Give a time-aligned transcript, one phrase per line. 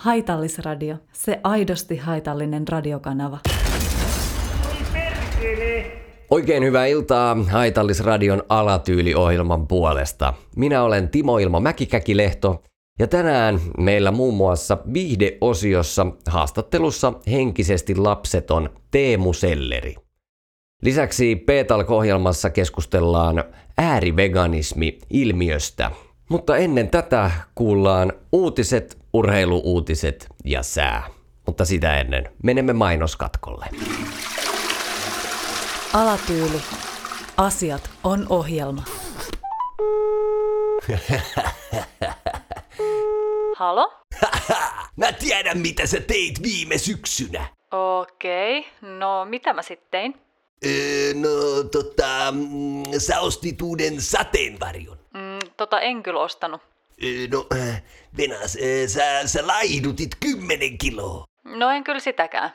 [0.00, 3.38] Haitallisradio, se aidosti haitallinen radiokanava.
[6.30, 10.34] Oikein hyvää iltaa Haitallisradion alatyyliohjelman puolesta.
[10.56, 12.62] Minä olen Timo Ilmo Mäkikäkilehto
[12.98, 19.94] ja tänään meillä muun muassa viihdeosiossa haastattelussa henkisesti lapseton Teemu Selleri.
[20.82, 23.44] Lisäksi P-Talk-ohjelmassa keskustellaan
[23.78, 25.90] ääriveganismi-ilmiöstä.
[26.30, 31.06] Mutta ennen tätä kuullaan uutiset, urheiluuutiset ja sää.
[31.46, 33.66] Mutta sitä ennen menemme mainoskatkolle.
[35.94, 36.60] Alatyyli.
[37.36, 38.82] Asiat on ohjelma.
[43.56, 43.92] Halo?
[44.96, 47.46] Mä tiedän, mitä sä teit viime syksynä.
[47.70, 48.70] Okei, okay.
[48.98, 50.14] no mitä mä sitten tein?
[50.66, 51.28] Öö, no
[51.62, 54.98] tota, mm, sä ostit uuden sateenvarjon.
[55.14, 56.60] Mm, tota en kyllä ostanut.
[57.04, 57.82] Öö, no, äh,
[58.16, 61.24] Venas, äh, sä, sä laihdutit kymmenen kiloa.
[61.44, 62.50] No en kyllä sitäkään.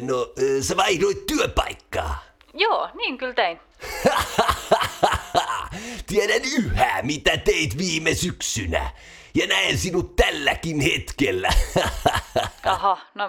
[0.00, 2.24] No, sä vaihdoit työpaikkaa.
[2.54, 3.58] Joo, niin kyllä tein.
[6.06, 8.90] Tiedän yhä, mitä teit viime syksynä.
[9.34, 11.48] Ja näen sinut tälläkin hetkellä.
[12.64, 13.28] Aha, no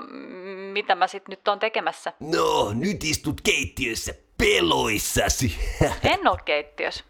[0.73, 2.14] mitä mä sit nyt on tekemässä?
[2.20, 5.56] no, nyt istut keittiössä peloissasi.
[6.14, 7.04] En oo keittiössä.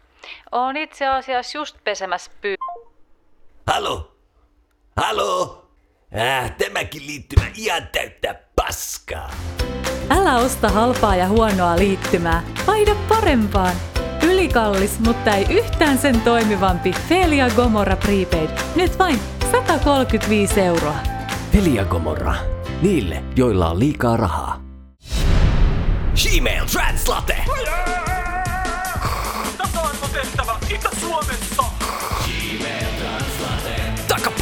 [0.52, 2.54] Oon itse asiassa just pesemässä pyy...
[3.66, 4.16] Halo?
[4.96, 5.56] Halo?
[6.18, 9.30] Äh, tämäkin liittymä ihan täyttä paskaa.
[10.10, 12.42] Älä osta halpaa ja huonoa liittymää.
[12.66, 13.76] Vaihda parempaan.
[14.22, 18.50] Ylikallis, mutta ei yhtään sen toimivampi Felia Gomorra Prepaid.
[18.76, 19.20] Nyt vain
[19.52, 20.94] 135 euroa.
[21.52, 22.34] Telia Gomorra.
[22.82, 24.60] Niille, joilla on liikaa rahaa.
[26.22, 27.36] Gmail Translate!
[29.58, 31.49] Tasa-arvotehtävä Itä-Suomessa.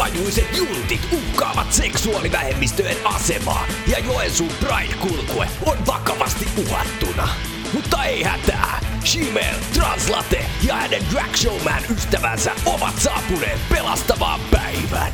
[0.09, 7.29] Takapajuiset juntit uhkaavat seksuaalivähemmistöjen asemaa ja Joensuun Pride-kulkue on vakavasti uhattuna.
[7.73, 8.81] Mutta ei hätää.
[9.13, 15.13] Gmail, Translate ja hänen Drag Showman ystävänsä ovat saapuneet pelastavaan päivään.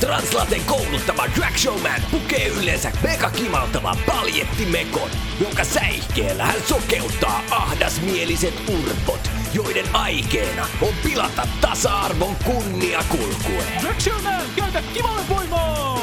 [0.00, 5.10] Translaten kouluttama Drag Showman pukee yleensä mega kimaltavan paljettimekon,
[5.40, 13.64] jonka säihkeellä hän sokeuttaa ahdasmieliset urpot, joiden aikeena on pilata tasa-arvon kunniakulkue.
[13.80, 16.00] Drag Showman, käytä kivalle voimaa!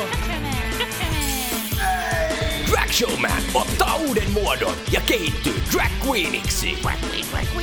[2.72, 6.78] Drag Showman ottaa uuden muodon ja kehittyy drag queeniksi.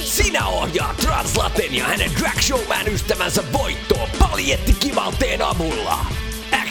[0.04, 6.22] Sinä ohjaa Translaten ja hänen drag showman ystävänsä voittoon paljettikivalteen avulla.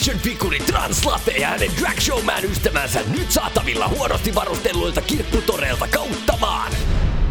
[0.02, 6.72] Action figuri Translate ja hänen drag showman ystävänsä nyt saatavilla huonosti varustelluilta kirpputoreilta kautta maan.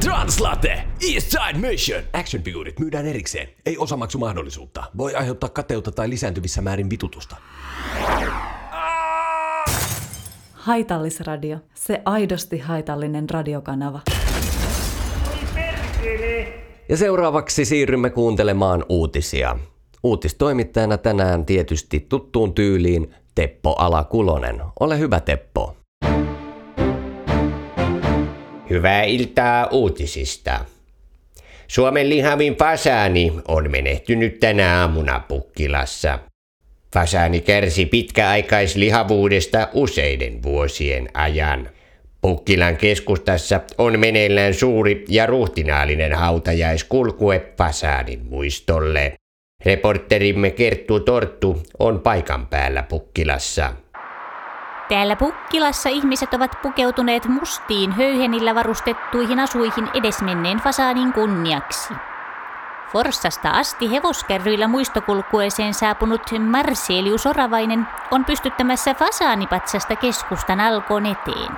[0.05, 0.83] Translate,
[1.13, 2.03] Eastside Mission.
[2.13, 3.49] Action figurit myydään erikseen.
[3.67, 4.85] Ei osamaksumahdollisuutta.
[4.99, 7.37] Voi aiheuttaa kateutta tai lisääntyvissä määrin vitutusta.
[10.53, 14.01] Haitallisradio, se aidosti haitallinen radiokanava.
[16.89, 19.57] Ja seuraavaksi siirrymme kuuntelemaan uutisia.
[20.03, 24.63] Uutistoimittajana tänään tietysti tuttuun tyyliin Teppo Alakulonen.
[24.81, 25.77] Ole hyvä Teppo.
[28.71, 30.65] Hyvää iltaa uutisista.
[31.69, 36.19] Suomen lihavin fasaani on menehtynyt tänä aamuna Pukkilassa.
[36.95, 41.71] Fasaani kärsi pitkäaikaislihavuudesta useiden vuosien ajan.
[42.21, 49.20] Pukkilan keskustassa on meneillään suuri ja ruhtinaallinen hautajaiskulkue fasaanin muistolle.
[49.67, 53.73] Reporterimme Kerttu Torttu on paikan päällä Pukkilassa.
[54.89, 61.95] Täällä Pukkilassa ihmiset ovat pukeutuneet mustiin höyhenillä varustettuihin asuihin edesmenneen fasaanin kunniaksi.
[62.93, 71.53] Forssasta asti hevoskärryillä muistokulkueeseen saapunut Marselius Oravainen on pystyttämässä fasaanipatsasta keskustan alkoon eteen.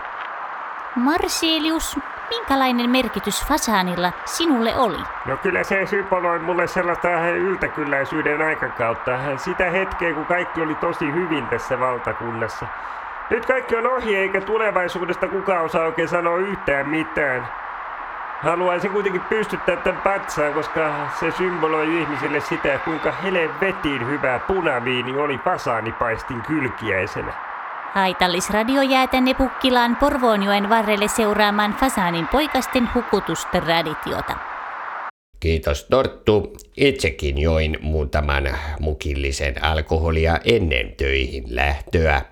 [0.96, 1.96] Marselius,
[2.38, 4.98] minkälainen merkitys fasaanilla sinulle oli?
[5.26, 9.18] No kyllä se symboloi mulle sellaista yltäkylläisyyden aikakautta.
[9.36, 12.66] Sitä hetkeä, kun kaikki oli tosi hyvin tässä valtakunnassa.
[13.30, 17.48] Nyt kaikki on ohi, eikä tulevaisuudesta kukaan osaa oikein sanoa yhtään mitään.
[18.42, 20.90] Haluaisin kuitenkin pystyttää tämän patsaan, koska
[21.20, 27.51] se symboloi ihmisille sitä, kuinka helvetin hyvä punaviini oli fasaanipaistin kylkiäisenä.
[27.94, 34.36] Haitallisradio jää tänne Pukkilaan Porvoonjoen varrelle seuraamaan fasaanin poikasten hukutustraditiota.
[35.40, 36.56] Kiitos Torttu.
[36.76, 38.48] Itsekin join muutaman
[38.80, 42.22] mukillisen alkoholia ennen töihin lähtöä.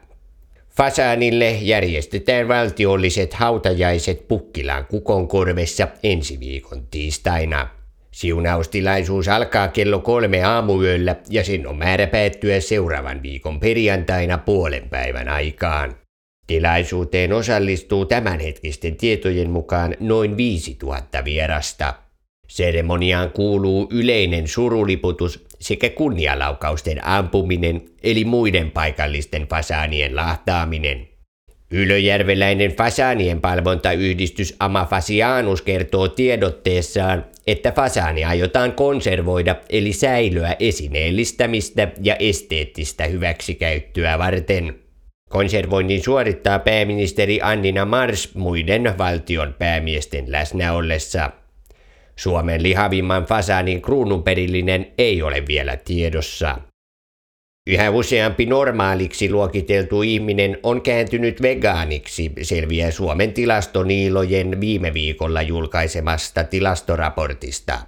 [0.77, 7.80] Fasaanille järjestetään valtiolliset hautajaiset Pukkilan kukonkorvessa ensi viikon tiistaina.
[8.13, 15.29] Siunaustilaisuus alkaa kello kolme aamuyöllä ja sen on määrä päättyä seuraavan viikon perjantaina puolen päivän
[15.29, 15.97] aikaan.
[16.47, 21.95] Tilaisuuteen osallistuu tämänhetkisten tietojen mukaan noin 5000 vierasta.
[22.49, 31.10] Seremoniaan kuuluu yleinen suruliputus sekä kunnialaukausten ampuminen eli muiden paikallisten fasaanien lahtaaminen.
[31.73, 43.07] Ylöjärveläinen fasaanien palvontayhdistys Amafasianus kertoo tiedotteessaan, että fasaani aiotaan konservoida eli säilyä esineellistämistä ja esteettistä
[43.07, 44.75] hyväksikäyttöä varten.
[45.29, 51.31] Konservoinnin suorittaa pääministeri Annina Mars muiden valtion päämiesten läsnä ollessa.
[52.17, 56.70] Suomen lihavimman fasaanin kruununperillinen ei ole vielä tiedossa.
[57.67, 67.79] Yhä useampi normaaliksi luokiteltu ihminen on kääntynyt vegaaniksi, selviää Suomen tilastoniilojen viime viikolla julkaisemasta tilastoraportista.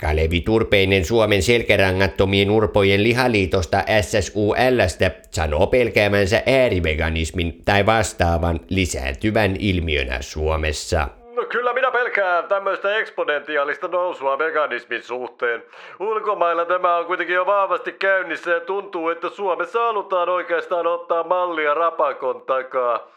[0.00, 11.08] Kalevi Turpeinen Suomen selkärangattomien urpojen lihaliitosta SSULstä sanoo pelkäämänsä ääriveganismin tai vastaavan lisääntyvän ilmiönä Suomessa.
[11.36, 15.62] No kyllä minä pelkään tämmöistä eksponentiaalista nousua veganismin suhteen.
[16.00, 21.74] Ulkomailla tämä on kuitenkin jo vahvasti käynnissä ja tuntuu, että Suomessa halutaan oikeastaan ottaa mallia
[21.74, 23.08] rapakon takaa.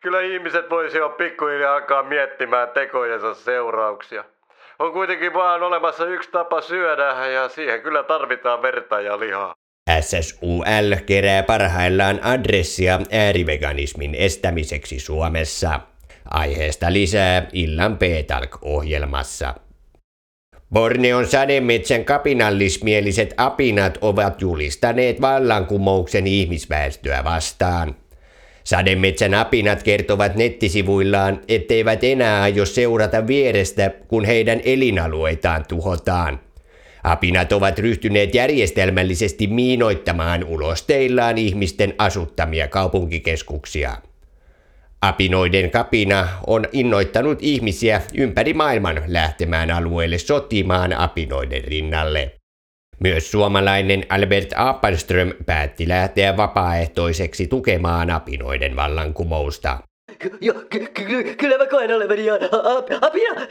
[0.00, 4.24] Kyllä ihmiset voisivat pikkuhiljaa alkaa miettimään tekojensa seurauksia.
[4.78, 9.54] On kuitenkin vaan olemassa yksi tapa syödä ja siihen kyllä tarvitaan verta ja lihaa.
[10.00, 15.80] SSUL kerää parhaillaan adressia ääriveganismin estämiseksi Suomessa.
[16.30, 19.54] Aiheesta lisää illan Petalk-ohjelmassa.
[20.72, 27.96] Borneon sademetsän kapinallismieliset apinat ovat julistaneet vallankumouksen ihmisväestöä vastaan.
[28.64, 36.40] Sademetsän apinat kertovat nettisivuillaan, etteivät enää aio seurata vierestä, kun heidän elinalueitaan tuhotaan.
[37.04, 43.96] Apinat ovat ryhtyneet järjestelmällisesti miinoittamaan ulosteillaan ihmisten asuttamia kaupunkikeskuksia.
[45.04, 52.34] Apinoiden kapina on innoittanut ihmisiä ympäri maailman lähtemään alueelle sotimaan apinoiden rinnalle.
[53.00, 59.78] Myös suomalainen Albert Apelström päätti lähteä vapaaehtoiseksi tukemaan apinoiden vallankumousta.
[60.18, 62.38] Ky- ky- kyllä mä koen olevani ihan
[63.00, 63.46] apina.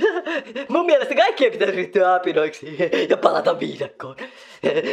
[0.68, 2.77] Mun mielestä kaikkien pitäisi ryhtyä apinoiksi
[3.10, 4.15] ja palata viidakkoon.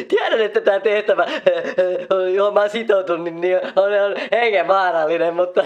[0.08, 1.26] Tiedän, että tämä tehtävä,
[2.34, 5.64] johon mä oon sitoutunut, niin on, on hengenvaarallinen, mutta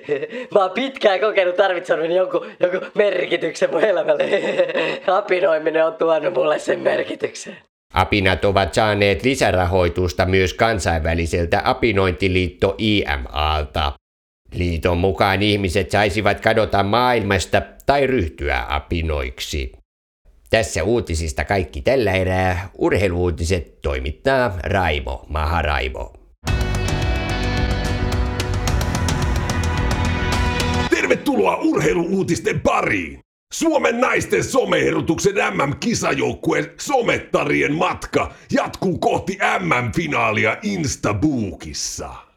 [0.54, 4.24] mä oon pitkään kokenut tarvitsevani jonkun, jonkun merkityksen mun elämälle.
[5.06, 7.56] Apinoiminen on tuonut mulle sen merkityksen.
[7.94, 13.92] Apinat ovat saaneet lisärahoitusta myös kansainväliseltä apinointiliitto IMAlta.
[14.54, 19.72] Liiton mukaan ihmiset saisivat kadota maailmasta tai ryhtyä apinoiksi.
[20.50, 22.70] Tässä uutisista kaikki tällä erää.
[22.78, 26.12] Urheiluutiset toimittaa Raimo Maharaivo.
[30.90, 33.20] Tervetuloa urheiluuutisten pariin!
[33.52, 42.29] Suomen naisten someherutuksen MM-kisajoukkueen somettarien matka jatkuu kohti MM-finaalia Instabookissa.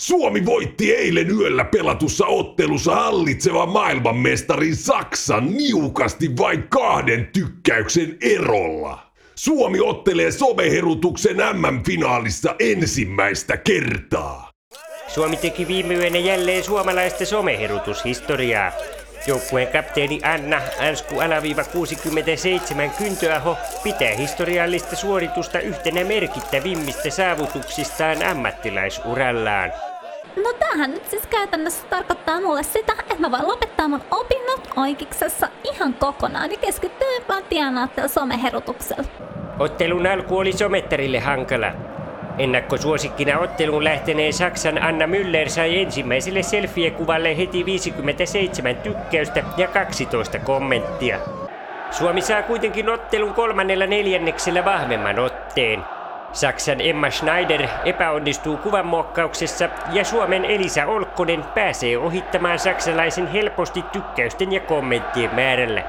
[0.00, 9.12] Suomi voitti eilen yöllä pelatussa ottelussa hallitsevan maailmanmestarin Saksan niukasti vain kahden tykkäyksen erolla.
[9.34, 14.50] Suomi ottelee someherutuksen MM-finaalissa ensimmäistä kertaa.
[15.08, 18.72] Suomi teki viime yönä jälleen suomalaista someherutushistoriaa.
[19.26, 29.72] Joukkueen kapteeni Anna Ansku alaviiva 67 Kyntöaho pitää historiallista suoritusta yhtenä merkittävimmistä saavutuksistaan ammattilaisurallaan.
[30.42, 35.48] No tämähän nyt siis käytännössä tarkoittaa mulle sitä, että mä voin lopettaa mun opinnot oikeiksessa
[35.64, 39.04] ihan kokonaan ja keskittyä vaan tienaattelu someherutuksella.
[39.58, 41.72] Ottelun alku oli somettarille hankala.
[42.38, 51.18] Ennakkosuosikkina otteluun lähteneen Saksan Anna Müller sai ensimmäiselle selfie-kuvalle heti 57 tykkäystä ja 12 kommenttia.
[51.90, 55.84] Suomi saa kuitenkin ottelun kolmannella neljänneksellä vahvemman otteen.
[56.32, 64.60] Saksan Emma Schneider epäonnistuu kuvanmuokkauksessa ja Suomen Elisa Olkkonen pääsee ohittamaan saksalaisen helposti tykkäysten ja
[64.60, 65.82] kommenttien määrällä.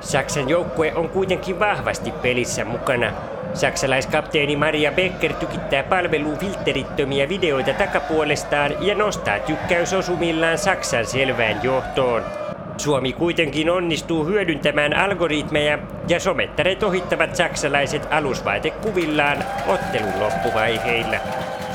[0.00, 3.12] Saksan joukkue on kuitenkin vahvasti pelissä mukana.
[3.54, 12.41] Saksalaiskapteeni Maria Becker tykittää palveluun filterittömiä videoita takapuolestaan ja nostaa tykkäysosumillaan Saksan selvään johtoon.
[12.82, 21.16] Suomi kuitenkin onnistuu hyödyntämään algoritmeja ja somettareet ohittavat saksalaiset alusvaatekuvillaan ottelun loppuvaiheilla.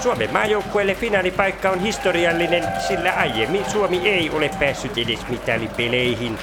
[0.03, 6.37] Suomen maajoukkueelle finaalipaikka on historiallinen, sillä aiemmin Suomi ei ole päässyt edes mitalipeleihin.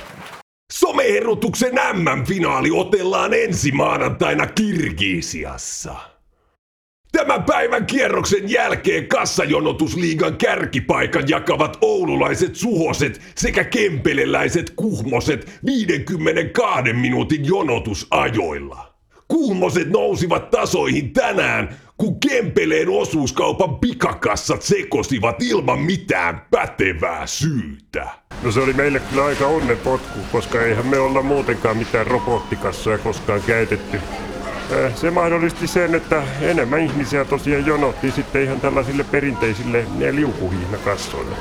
[0.73, 6.14] Some Someherutuksen MM-finaali otellaan ensi maanantaina Kirgiisiassa.
[7.15, 18.95] Tämän päivän kierroksen jälkeen kassajonotusliigan kärkipaikan jakavat oululaiset suhoset sekä kempeleläiset kuhmoset 52 minuutin jonotusajoilla.
[19.29, 28.09] Kuhmoset nousivat tasoihin tänään, kun Kempeleen osuuskaupan pikakassat sekosivat ilman mitään pätevää syytä.
[28.43, 33.43] No se oli meille kyllä aika onnenpotku, koska eihän me olla muutenkaan mitään robottikassoja koskaan
[33.43, 34.01] käytetty.
[34.73, 41.37] Äh, Se mahdollisti sen, että enemmän ihmisiä tosiaan jonotti sitten ihan tällaisille perinteisille liukuhihnakassoille.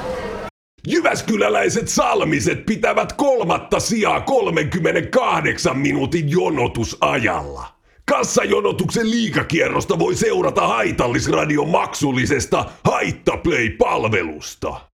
[0.88, 7.68] Jyväskyläläiset salmiset pitävät kolmatta sijaa 38 minuutin jonotusajalla.
[8.06, 14.93] Kassajonotuksen liikakierrosta voi seurata haitallisradion maksullisesta Haittaplay-palvelusta.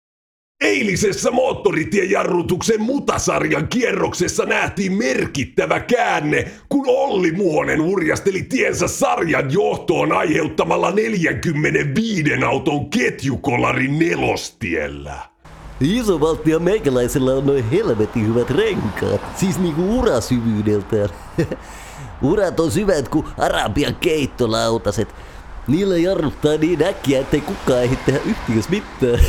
[0.62, 10.92] Eilisessä moottoritiejarrutuksen mutasarjan kierroksessa nähtiin merkittävä käänne, kun Olli Muonen urjasteli tiensä sarjan johtoon aiheuttamalla
[10.92, 15.20] 45 auton ketjukolarin nelostiellä.
[15.82, 19.22] Iso valtia meikäläisellä on noin helvetin hyvät renkaat.
[19.36, 21.10] Siis niinku urasyvyydeltään.
[22.22, 25.08] Urat on syvät kuin Arabian keittolautaset.
[25.68, 29.18] Niillä jarruttaa niin äkkiä, ettei kukaan ehdi tehdä yhtikäs mitään.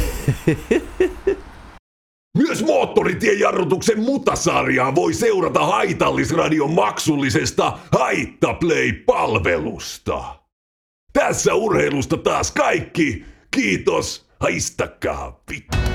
[2.39, 10.25] Myös moottoritiejarrutuksen mutasarjaa voi seurata haitallisradion maksullisesta Haittaplay-palvelusta.
[11.13, 13.25] Tässä urheilusta taas kaikki.
[13.51, 14.29] Kiitos.
[14.41, 15.88] Haistakaa vittu.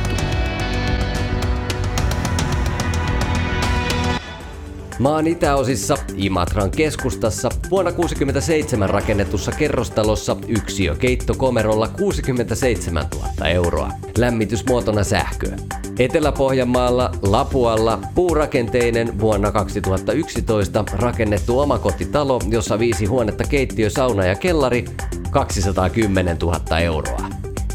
[5.00, 13.92] Maan itäosissa Imatran keskustassa vuonna 1967 rakennetussa kerrostalossa yksiö keittokomerolla 67 000 euroa.
[14.18, 15.56] Lämmitysmuotona sähköä.
[16.00, 24.86] Etelä-Pohjanmaalla Lapualla puurakenteinen vuonna 2011 rakennettu omakotitalo, jossa viisi huonetta, keittiö, sauna ja kellari
[25.32, 27.30] 210 000 euroa.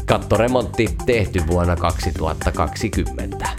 [0.05, 3.49] Kattoremontti tehty vuonna 2020.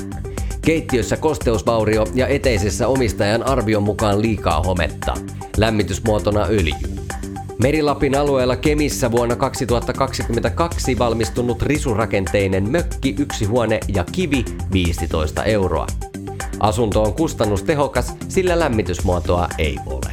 [0.64, 5.14] Keittiössä kosteusvaurio ja eteisessä omistajan arvion mukaan liikaa hometta.
[5.56, 6.74] Lämmitysmuotona öljy.
[7.62, 15.86] Merilapin alueella Kemissä vuonna 2022 valmistunut risurakenteinen mökki, yksi huone ja kivi 15 euroa.
[16.60, 20.12] Asunto on kustannustehokas, sillä lämmitysmuotoa ei ole.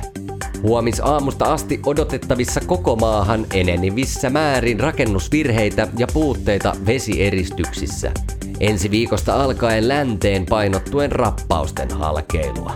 [0.62, 8.12] Huomis aamusta asti odotettavissa koko maahan enenevissä määrin rakennusvirheitä ja puutteita vesieristyksissä.
[8.60, 12.74] Ensi viikosta alkaen länteen painottuen rappausten halkeilua.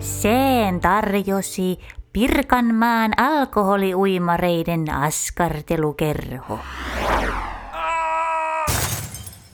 [0.00, 1.78] Seen tarjosi
[2.12, 6.58] Pirkanmaan alkoholiuimareiden askartelukerho.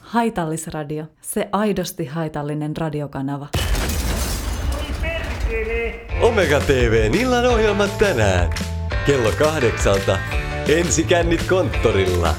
[0.01, 1.05] Haitallisradio.
[1.21, 3.49] Se aidosti haitallinen radiokanava.
[6.21, 8.51] Omega TVn illan ohjelmat tänään.
[9.07, 10.19] Kello kahdeksalta.
[10.69, 12.35] Ensikännit konttorilla.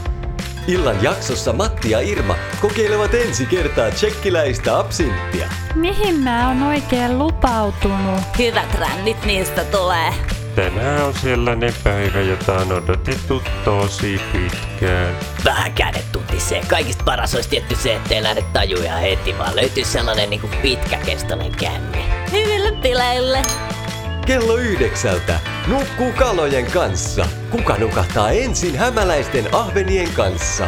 [0.68, 5.48] Illan jaksossa Matti ja Irma kokeilevat ensi kertaa tsekkiläistä absinttia.
[5.76, 8.20] Mihin mä oon oikein lupautunut?
[8.40, 10.14] Hyvät rännit niistä tulee.
[10.56, 15.16] Tänään on sellainen päivä, jota on odotettu tosi pitkään.
[15.46, 16.62] Vähän kädet tuntisee.
[16.68, 22.06] Kaikista paras olisi tietty se, ettei lähde tajuja heti, vaan löytyy sellainen niinku pitkäkestoinen känni.
[22.32, 23.42] Hyville bileille!
[24.26, 25.40] Kello yhdeksältä.
[25.68, 27.26] Nukkuu kalojen kanssa.
[27.50, 30.68] Kuka nukahtaa ensin hämäläisten ahvenien kanssa?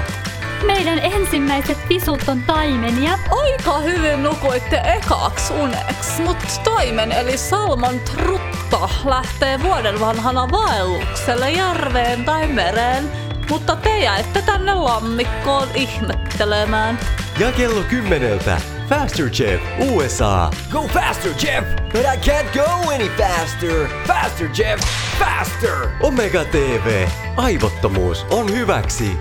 [0.66, 3.20] Meidän ensimmäiset visut on taimenia.
[3.30, 12.26] Aika hyvin nukuitte ekaks uneks, mut taimen eli Salmon trutta lähtee vuoden vanhana vaellukselle järveen
[12.26, 13.12] tai mereen,
[13.50, 17.00] mutta te jäitte tänne lammikkoon ihmettelemään.
[17.40, 18.75] Ja kello kymmeneltä.
[18.90, 20.52] Faster Chef USA.
[20.72, 21.66] Go faster, Jeff!
[21.92, 23.88] But I can't go any faster!
[24.08, 24.80] Faster, Jeff!
[25.20, 25.90] Faster!
[26.02, 27.08] Omega TV.
[27.38, 29.12] Aivottomuus on hyväksi.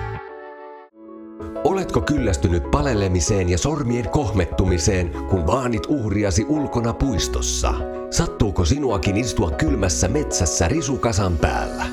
[1.65, 7.75] Oletko kyllästynyt palelemiseen ja sormien kohmettumiseen, kun vaanit uhriasi ulkona puistossa?
[8.11, 11.87] Sattuuko sinuakin istua kylmässä metsässä risukasan päällä?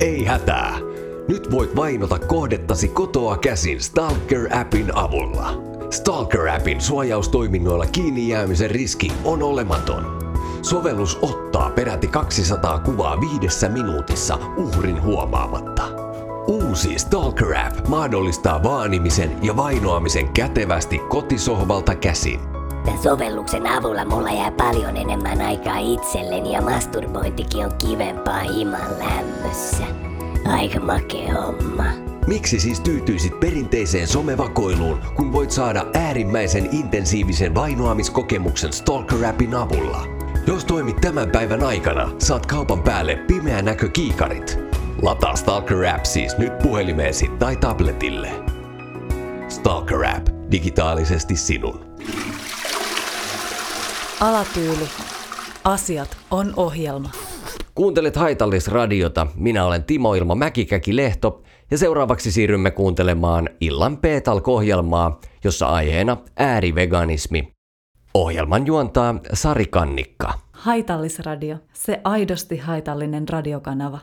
[0.00, 0.78] Ei hätää!
[1.28, 5.67] Nyt voit vainota kohdettasi kotoa käsin Stalker-appin avulla.
[5.90, 10.18] Stalker-appin suojaustoiminnoilla kiinni jäämisen riski on olematon.
[10.62, 15.82] Sovellus ottaa peräti 200 kuvaa viidessä minuutissa uhrin huomaamatta.
[16.46, 22.40] Uusi Stalker App mahdollistaa vaanimisen ja vainoamisen kätevästi kotisohvalta käsin.
[22.84, 29.84] Tämän sovelluksen avulla mulla jää paljon enemmän aikaa itselleni ja masturbointikin on kivempaa himan lämmössä.
[30.52, 32.07] Aika makea homma.
[32.28, 40.06] Miksi siis tyytyisit perinteiseen somevakoiluun, kun voit saada äärimmäisen intensiivisen vainoamiskokemuksen Stalker Appin avulla?
[40.46, 44.58] Jos toimit tämän päivän aikana, saat kaupan päälle pimeä näkökiikarit.
[45.02, 48.30] Lataa Stalker App siis nyt puhelimeesi tai tabletille.
[49.48, 50.28] Stalker App.
[50.50, 51.80] Digitaalisesti sinun.
[54.20, 54.88] Alatyyli.
[55.64, 57.10] Asiat on ohjelma.
[57.74, 59.26] Kuuntelet Haitallisradiota.
[59.34, 67.52] Minä olen Timo Ilma Mäkikäki-Lehto ja seuraavaksi siirrymme kuuntelemaan Illan P-Talk-ohjelmaa, jossa aiheena ääriveganismi.
[68.14, 70.32] Ohjelman juontaa Sari Kannikka.
[70.52, 71.56] Haitallisradio.
[71.72, 73.98] Se aidosti haitallinen radiokanava.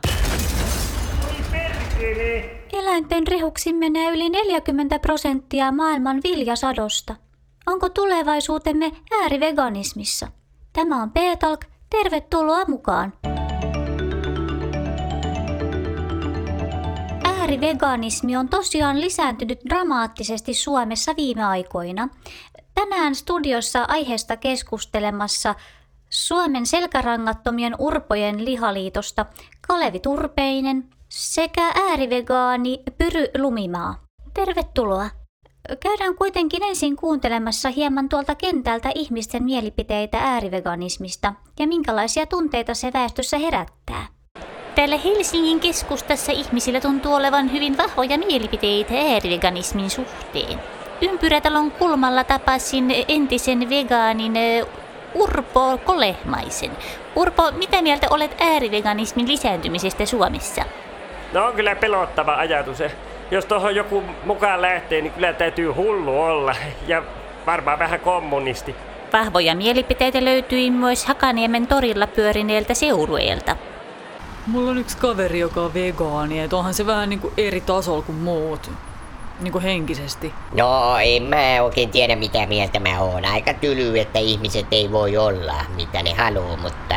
[2.72, 7.14] Eläinten rehuksiin menee yli 40 prosenttia maailman viljasadosta.
[7.66, 8.92] Onko tulevaisuutemme
[9.22, 10.28] ääriveganismissa?
[10.72, 11.60] Tämä on P-Talk.
[11.90, 13.12] Tervetuloa mukaan!
[17.46, 22.08] Ääriveganismi on tosiaan lisääntynyt dramaattisesti Suomessa viime aikoina.
[22.74, 25.54] Tänään studiossa aiheesta keskustelemassa
[26.10, 29.26] Suomen selkärangattomien urpojen lihaliitosta
[29.68, 34.04] Kalevi Turpeinen sekä äärivegaani Pyry Lumimaa.
[34.34, 35.10] Tervetuloa!
[35.80, 43.38] Käydään kuitenkin ensin kuuntelemassa hieman tuolta kentältä ihmisten mielipiteitä ääriveganismista ja minkälaisia tunteita se väestössä
[43.38, 44.15] herättää.
[44.76, 50.60] Täällä Helsingin keskustassa ihmisillä tuntuu olevan hyvin vahvoja mielipiteitä ääriveganismin suhteen.
[51.00, 54.32] Ympyrätalon kulmalla tapasin entisen vegaanin
[55.14, 56.70] Urpo Kolehmaisen.
[57.14, 60.64] Urpo, mitä mieltä olet ääriveganismin lisääntymisestä Suomessa?
[61.32, 62.78] No on kyllä pelottava ajatus.
[63.30, 66.54] Jos tuohon joku mukaan lähtee, niin kyllä täytyy hullu olla.
[66.86, 67.02] Ja
[67.46, 68.74] varmaan vähän kommunisti.
[69.12, 73.56] Vahvoja mielipiteitä löytyi myös Hakaniemen torilla pyörineeltä seurueelta.
[74.46, 78.18] Mulla on yksi kaveri, joka on vegaani, että onhan se vähän niinku eri tasolla kuin
[78.18, 78.70] muut.
[79.40, 80.34] Niinku henkisesti.
[80.54, 83.24] No, en mä oikein tiedä mitä mieltä mä oon.
[83.24, 86.96] Aika tyly, että ihmiset ei voi olla mitä ne haluaa, mutta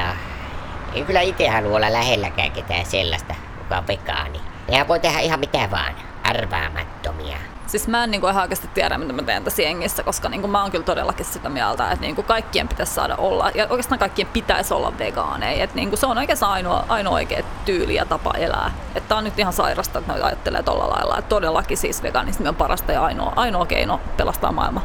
[0.94, 4.40] en kyllä itse halua olla lähelläkään ketään sellaista, joka on vegaani.
[4.70, 7.38] Nehän voi tehdä ihan mitä vaan, arvaamattomia.
[7.70, 10.62] Siis mä en niinku ihan oikeasti tiedä, mitä mä teen tässä jengissä, koska niinku mä
[10.62, 14.74] oon kyllä todellakin sitä mieltä, että niinku kaikkien pitäisi saada olla, ja oikeastaan kaikkien pitäisi
[14.74, 15.64] olla vegaaneja.
[15.64, 18.72] Että niinku se on oikeastaan ainoa, ainoa oikea tyyli ja tapa elää.
[18.96, 21.18] Että on nyt ihan sairasta, että ne ajattelee tolla lailla.
[21.18, 24.82] Että todellakin siis veganismi on parasta ja ainoa, ainoa keino pelastaa maailma.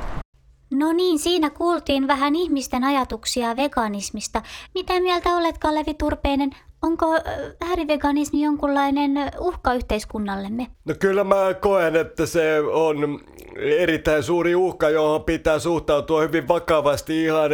[0.70, 4.42] No niin, siinä kuultiin vähän ihmisten ajatuksia veganismista.
[4.74, 6.50] Mitä mieltä olet, Kalevi Turpeinen?
[6.84, 7.06] Onko
[7.60, 10.66] ääriveganismi jonkunlainen uhka yhteiskunnallemme?
[10.84, 13.20] No kyllä mä koen, että se on
[13.56, 17.50] erittäin suuri uhka, johon pitää suhtautua hyvin vakavasti ihan,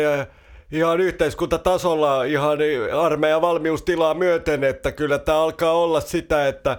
[0.72, 2.58] ihan yhteiskuntatasolla, ihan
[3.00, 6.78] armeijan valmiustilaa myöten, että kyllä tämä alkaa olla sitä, että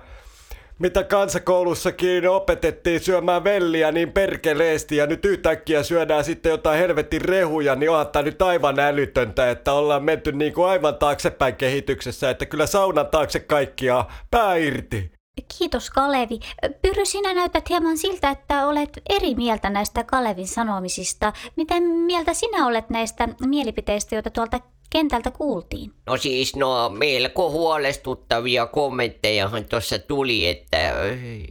[0.82, 7.76] mitä kansakoulussakin opetettiin syömään velliä niin perkeleesti ja nyt yhtäkkiä syödään sitten jotain helvetin rehuja,
[7.76, 12.46] niin onhan tämä nyt aivan älytöntä, että ollaan menty niin kuin aivan taaksepäin kehityksessä, että
[12.46, 15.12] kyllä saunan taakse kaikkia pää irti.
[15.58, 16.40] Kiitos Kalevi.
[16.82, 21.34] Pyry, sinä näytät hieman siltä, että olet eri mieltä näistä Kalevin sanomisista.
[21.56, 24.60] Mitä mieltä sinä olet näistä mielipiteistä, joita tuolta
[24.92, 25.92] kentältä kuultiin?
[26.06, 30.94] No siis no melko huolestuttavia kommenttejahan tuossa tuli, että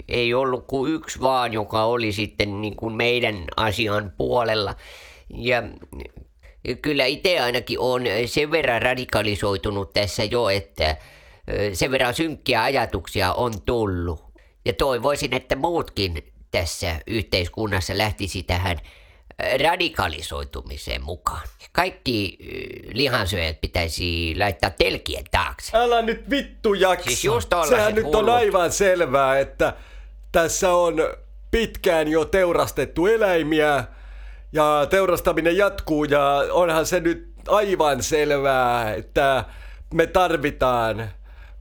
[0.09, 4.75] ei ollut kuin yksi vaan, joka oli sitten niin kuin meidän asian puolella.
[5.35, 5.63] Ja
[6.83, 10.97] kyllä itse ainakin on sen verran radikalisoitunut tässä jo, että
[11.73, 14.25] sen verran synkkiä ajatuksia on tullut.
[14.65, 18.77] Ja toivoisin, että muutkin tässä yhteiskunnassa lähtisi tähän
[19.65, 21.49] radikalisoitumiseen mukaan.
[21.73, 22.39] Kaikki
[22.93, 25.79] lihansyöjät pitäisi laittaa telkien taakse.
[25.79, 27.05] Älä nyt vittu jaksa.
[27.05, 28.23] Siis just Sehän nyt hullut.
[28.23, 29.75] on aivan selvää, että
[30.33, 30.95] tässä on
[31.51, 33.85] pitkään jo teurastettu eläimiä
[34.53, 39.45] ja teurastaminen jatkuu ja onhan se nyt aivan selvää, että
[39.95, 41.11] me tarvitaan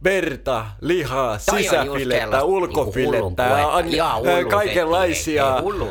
[0.03, 3.43] verta, lihaa, sisäfilettä, ulkofilettä,
[3.83, 5.45] niinku ää, hullu kaikenlaisia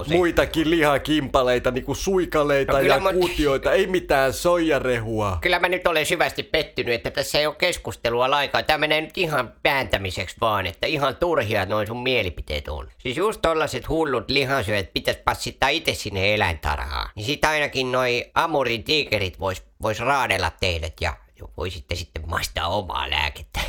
[0.08, 5.38] ei muitakin lihakimpaleita, niinku suikaleita No ja mä- kuutioita, ei mitään soijarehua.
[5.40, 8.64] Kyllä mä nyt olen syvästi pettynyt, että tässä ei ole keskustelua lainkaan.
[8.64, 12.88] Tämä menee nyt ihan pääntämiseksi vaan, että ihan turhia noin sun mielipiteet on.
[12.98, 17.10] Siis just tollaset hullut lihansyöjät pitäisi passittaa itse sinne eläintarhaan.
[17.14, 21.16] Niin sit ainakin noi Amurin tiikerit vois, vois raadella teidät ja
[21.56, 23.60] voisitte sitten maistaa omaa lääkettä.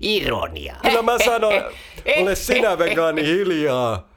[0.00, 0.76] Ironia.
[0.82, 1.52] Kyllä mä sanon,
[2.16, 4.10] ole sinä vegaani hiljaa.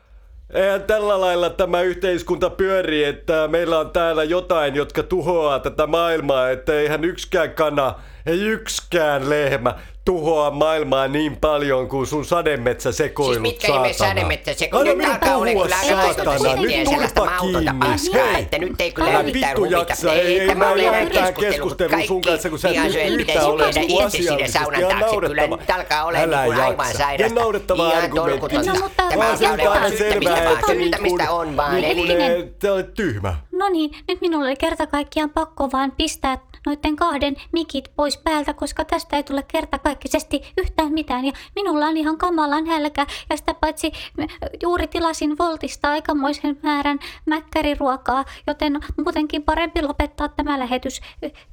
[0.54, 6.50] Eihän tällä lailla tämä yhteiskunta pyöri, että meillä on täällä jotain, jotka tuhoaa tätä maailmaa,
[6.50, 9.76] että eihän yksikään kana ei yksikään lehmä
[10.06, 14.10] tuhoa maailmaa niin paljon kuin sun sademetsä sekoilut, Siis mitkä ihme saatana.
[14.22, 16.62] sademetsä se, kun Anna nyt minun alkaa ole puhua, saatana.
[16.62, 18.14] Nyt mautonta kiinni.
[18.14, 18.42] Hei.
[18.42, 21.34] että nyt ei kyllä Älä mitään vittu jaksa, ei, ei, mä oli en ihan yhtään
[21.34, 24.52] keskustelu, keskustelua sun kanssa, kun sä et nyt yhtään ole asiallisesti.
[24.52, 25.16] saunan Ihan taakse.
[25.20, 25.58] Kyllä naurettava.
[25.58, 26.98] nyt alkaa olemaan Älä niin kuin aivan jaksa.
[27.04, 27.36] sairasta.
[27.36, 28.56] Ja naurettava argumentti.
[28.58, 31.76] No, mutta Tämä siis ihan olemaan aivan selvää, että niin on vaan.
[31.82, 33.36] niin kuin tyhmä.
[33.52, 38.54] No niin, nyt minulle oli kerta kaikkiaan pakko vaan pistää noiden kahden mikit pois päältä,
[38.54, 41.26] koska tästä ei tule kertakaikkisesti yhtään mitään.
[41.26, 44.28] Ja minulla on ihan kamalan nälkä ja sitä paitsi mm,
[44.64, 51.02] juuri tilasin Voltista aikamoisen määrän mäkkäriruokaa, joten muutenkin parempi lopettaa tämä lähetys.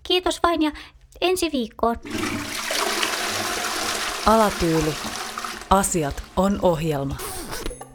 [0.03, 0.71] Kiitos vain ja
[1.21, 1.97] ensi viikkoon.
[4.27, 4.95] Alatyyli.
[5.71, 7.17] Asiat on ohjelma.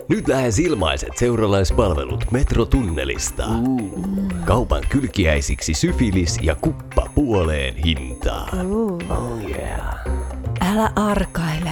[0.09, 3.43] Nyt lähes ilmaiset seuralaispalvelut metrotunnelista.
[4.45, 8.71] Kaupan kylkiäisiksi syfilis ja kuppa puoleen hintaan.
[9.09, 9.95] Oh yeah.
[10.61, 11.71] Älä arkaile,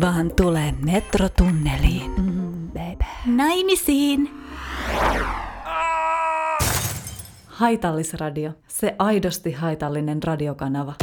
[0.00, 2.10] vaan tule metrotunneliin.
[2.16, 3.04] Mm, baby.
[3.26, 4.30] Naimisiin!
[7.46, 8.50] Haitallisradio.
[8.68, 10.94] Se aidosti haitallinen radiokanava.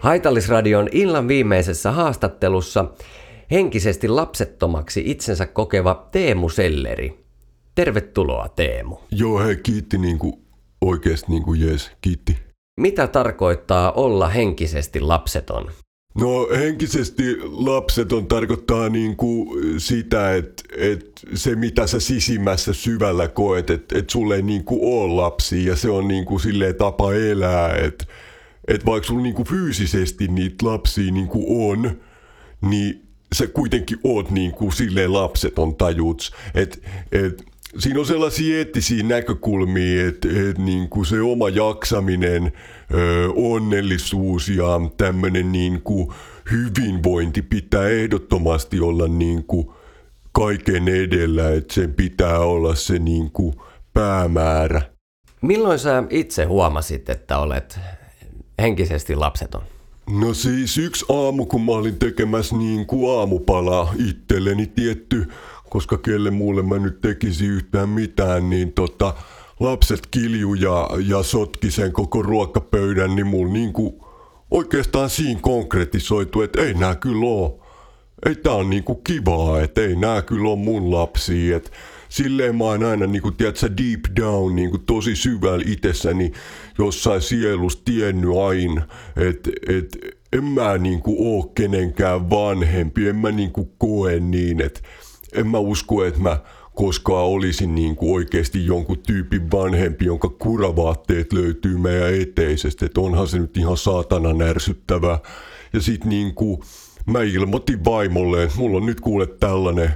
[0.00, 2.84] Haitallisradion illan viimeisessä haastattelussa
[3.52, 7.24] henkisesti lapsettomaksi itsensä kokeva Teemu Selleri.
[7.74, 8.96] Tervetuloa Teemu.
[9.10, 10.42] Joo, hei, kiitti niinku,
[10.80, 12.36] oikeesti niinku jees, kiitti.
[12.80, 15.70] Mitä tarkoittaa olla henkisesti lapseton?
[16.20, 23.98] No henkisesti lapseton tarkoittaa niinku sitä, että et se mitä sä sisimmässä syvällä koet, että
[23.98, 28.04] et sulle ei niinku ole lapsia ja se on niinku silleen tapa elää, että
[28.68, 32.00] et vaikka sulla niinku fyysisesti niitä lapsia niinku on,
[32.60, 33.01] niin
[33.32, 36.32] sä kuitenkin oot niinku silleen lapseton tajuts.
[36.54, 37.44] Et, et,
[37.78, 42.52] siinä on sellaisia eettisiä näkökulmia, että et niinku se oma jaksaminen,
[42.94, 44.66] ö, onnellisuus ja
[44.96, 46.14] tämmönen niinku
[46.50, 49.74] hyvinvointi pitää ehdottomasti olla niinku
[50.32, 53.54] kaiken edellä, että sen pitää olla se niinku
[53.94, 54.82] päämäärä.
[55.42, 57.80] Milloin sä itse huomasit, että olet
[58.60, 59.62] henkisesti lapseton?
[60.20, 65.28] No siis yksi aamu, kun mä olin tekemässä niin kuin aamupalaa itselleni tietty,
[65.70, 69.14] koska kelle muulle mä nyt tekisin yhtään mitään, niin tota,
[69.60, 73.94] lapset kilju ja, ja sotki sen koko ruokapöydän, niin mulla niin kuin
[74.50, 77.66] oikeastaan siinä konkretisoitu, että ei nää kyllä oo.
[78.26, 81.70] Ei tää on niinku kivaa, että ei nää kyllä on mun lapsia, että
[82.12, 86.32] silleen mä oon aina niinku, tiedätkö, deep down, niinku tosi syvällä itsessäni
[86.78, 93.72] jossain sielussa tiennyt aina, että et, en mä niinku oo kenenkään vanhempi, en mä niinku
[93.78, 94.80] koe niin, että
[95.32, 96.38] en mä usko, että mä
[96.74, 103.38] koskaan olisin niinku oikeasti jonkun tyypin vanhempi, jonka kuravaatteet löytyy meidän eteisestä, että onhan se
[103.38, 105.18] nyt ihan saatana närsyttävää.
[105.72, 106.64] Ja sit niinku,
[107.06, 109.90] mä ilmoitin vaimolle, että mulla on nyt kuule tällainen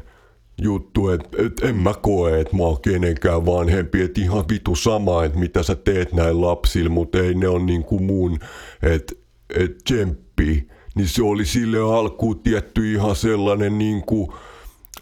[0.62, 5.24] juttu, että et en mä koe, että mä oon kenenkään vanhempi, että ihan vitu sama,
[5.24, 8.38] että mitä sä teet näin lapsilla, mutta ei ne on niinku mun,
[8.82, 9.14] että
[9.54, 10.68] et tsemppi.
[10.94, 14.34] Niin se oli sille alkuun tietty ihan sellainen niinku,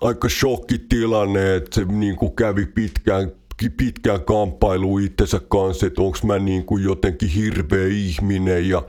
[0.00, 3.32] aika shokkitilanne, että se niinku kävi pitkään
[3.76, 8.82] pitkään kamppailu itsensä kanssa, että onks mä niinku jotenkin hirveä ihminen ja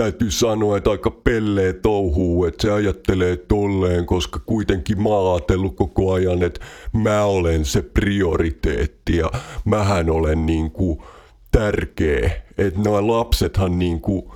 [0.00, 5.76] täytyy sanoa, että aika pellee touhuu, että se ajattelee tolleen, koska kuitenkin mä oon ajatellut
[5.76, 6.60] koko ajan, että
[6.92, 9.30] mä olen se prioriteetti ja
[9.64, 11.04] mähän olen niinku
[11.50, 12.30] tärkeä.
[12.58, 14.34] Että nämä lapsethan niinku,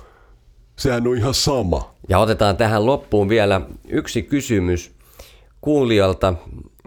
[0.75, 1.93] sehän on ihan sama.
[2.09, 4.91] Ja otetaan tähän loppuun vielä yksi kysymys
[5.61, 6.33] kuulijalta.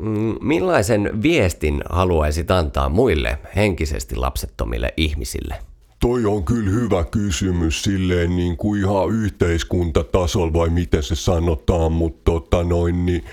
[0.01, 5.55] Mm, Millaisen viestin haluaisit antaa muille henkisesti lapsettomille ihmisille?
[6.01, 12.21] Toi on kyllä hyvä kysymys silleen niin kuin ihan yhteiskuntatasolla vai miten se sanotaan, mutta
[12.25, 13.25] tota noin, niin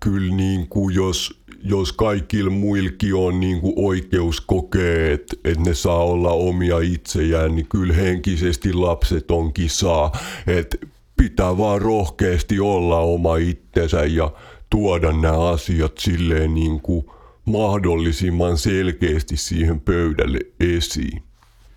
[0.00, 5.74] kyllä niin kuin jos, jos kaikilla muilkin on niin kuin oikeus kokea, että, että ne
[5.74, 10.12] saa olla omia itsejään, niin kyllä henkisesti lapset onkin saa.
[10.46, 10.76] Että
[11.16, 14.32] pitää vaan rohkeasti olla oma itsensä ja
[14.70, 17.06] tuoda nämä asiat silleen niin kuin
[17.44, 21.25] mahdollisimman selkeästi siihen pöydälle esiin.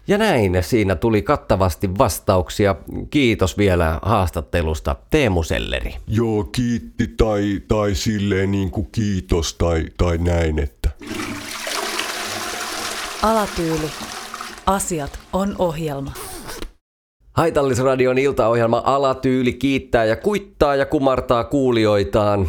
[0.10, 2.76] Ja näin siinä tuli kattavasti vastauksia.
[3.10, 5.96] Kiitos vielä haastattelusta Teemu Selleri.
[6.08, 10.90] Joo, kiitti tai, tai silleen niin kuin kiitos tai, tai näin, että
[13.24, 13.90] Alatyyli.
[14.66, 16.12] Asiat on ohjelma.
[17.34, 22.48] Haitallisradion iltaohjelma Alatyyli kiittää ja kuittaa ja kumartaa kuulijoitaan.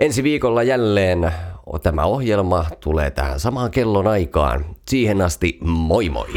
[0.00, 1.32] Ensi viikolla jälleen
[1.82, 4.64] tämä ohjelma tulee tähän samaan kellon aikaan.
[4.88, 6.28] Siihen asti moi moi!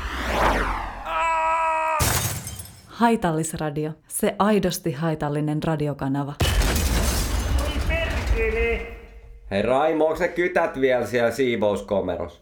[2.99, 6.33] Haitallisradio, se aidosti haitallinen radiokanava.
[9.51, 12.41] Hei Raimo, onko ne kytät vielä siellä siivouskomeros?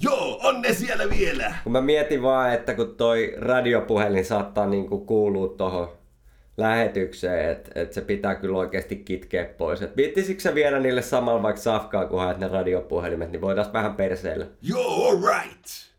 [0.00, 1.54] Joo, on ne siellä vielä.
[1.64, 5.88] Kun mä mietin vaan, että kun toi radiopuhelin saattaa niinku kuulua tohon
[6.56, 9.82] lähetykseen, että et se pitää kyllä oikeasti kitkeä pois.
[9.82, 13.94] Et viittisikö sä viedä niille samalla vaikka safkaa, kun haet ne radiopuhelimet, niin voidaan vähän
[13.94, 14.46] perseillä.
[14.62, 15.89] Joo, alright.